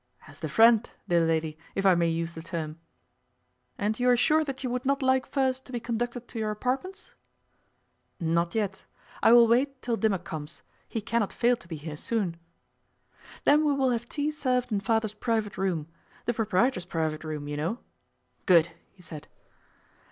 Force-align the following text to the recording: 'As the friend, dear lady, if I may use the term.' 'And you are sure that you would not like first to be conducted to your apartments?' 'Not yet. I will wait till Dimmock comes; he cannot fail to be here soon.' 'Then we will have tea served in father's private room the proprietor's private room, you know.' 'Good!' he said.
'As 0.27 0.39
the 0.39 0.49
friend, 0.49 0.89
dear 1.07 1.23
lady, 1.23 1.59
if 1.75 1.85
I 1.85 1.93
may 1.93 2.07
use 2.09 2.33
the 2.33 2.41
term.' 2.41 2.79
'And 3.77 3.99
you 3.99 4.09
are 4.09 4.17
sure 4.17 4.43
that 4.43 4.63
you 4.63 4.69
would 4.71 4.83
not 4.83 5.03
like 5.03 5.27
first 5.27 5.63
to 5.65 5.71
be 5.71 5.79
conducted 5.79 6.27
to 6.27 6.39
your 6.39 6.49
apartments?' 6.49 7.13
'Not 8.19 8.55
yet. 8.55 8.83
I 9.21 9.31
will 9.31 9.45
wait 9.45 9.79
till 9.83 9.97
Dimmock 9.97 10.23
comes; 10.23 10.63
he 10.89 11.01
cannot 11.01 11.31
fail 11.31 11.55
to 11.55 11.67
be 11.67 11.75
here 11.75 11.97
soon.' 11.97 12.37
'Then 13.45 13.63
we 13.63 13.73
will 13.73 13.91
have 13.91 14.09
tea 14.09 14.31
served 14.31 14.71
in 14.71 14.79
father's 14.79 15.13
private 15.13 15.55
room 15.55 15.87
the 16.25 16.33
proprietor's 16.33 16.85
private 16.85 17.23
room, 17.23 17.47
you 17.47 17.55
know.' 17.55 17.77
'Good!' 18.47 18.71
he 18.93 19.03
said. 19.03 19.27